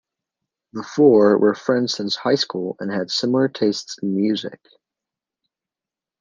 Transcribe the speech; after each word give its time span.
The 0.73 0.81
four 0.81 1.37
were 1.37 1.53
friends 1.53 1.93
since 1.93 2.15
high 2.15 2.33
school 2.33 2.75
and 2.79 2.91
had 2.91 3.11
similar 3.11 3.47
tastes 3.47 3.99
in 4.01 4.15
music. 4.15 4.59